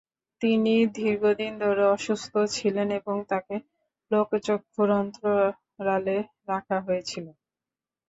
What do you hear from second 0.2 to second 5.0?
তিনি দীর্ঘদিন ধরে অসুস্থ ছিলেন এবং তাঁকে লোকচক্ষুর